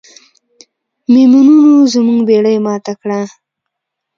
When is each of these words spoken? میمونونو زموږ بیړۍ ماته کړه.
میمونونو 1.11 1.71
زموږ 1.93 2.19
بیړۍ 2.27 2.57
ماته 2.65 2.93
کړه. 3.01 3.21